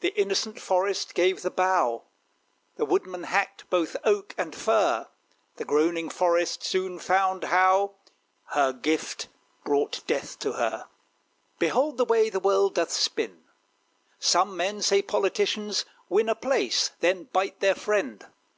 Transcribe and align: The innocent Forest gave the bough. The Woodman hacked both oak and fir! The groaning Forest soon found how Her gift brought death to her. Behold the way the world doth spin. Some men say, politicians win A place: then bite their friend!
The 0.00 0.12
innocent 0.20 0.60
Forest 0.60 1.14
gave 1.14 1.40
the 1.40 1.50
bough. 1.50 2.02
The 2.76 2.84
Woodman 2.84 3.22
hacked 3.22 3.70
both 3.70 3.96
oak 4.04 4.34
and 4.36 4.54
fir! 4.54 5.06
The 5.56 5.64
groaning 5.64 6.10
Forest 6.10 6.62
soon 6.62 6.98
found 6.98 7.44
how 7.44 7.94
Her 8.48 8.74
gift 8.74 9.28
brought 9.64 10.06
death 10.06 10.38
to 10.40 10.52
her. 10.60 10.88
Behold 11.58 11.96
the 11.96 12.04
way 12.04 12.28
the 12.28 12.38
world 12.38 12.74
doth 12.74 12.92
spin. 12.92 13.44
Some 14.18 14.58
men 14.58 14.82
say, 14.82 15.00
politicians 15.00 15.86
win 16.10 16.28
A 16.28 16.34
place: 16.34 16.90
then 17.00 17.30
bite 17.32 17.60
their 17.60 17.74
friend! 17.74 18.26